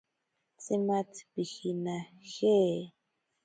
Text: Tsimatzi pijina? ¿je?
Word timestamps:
Tsimatzi 0.59 1.21
pijina? 1.31 1.95
¿je? 2.33 2.57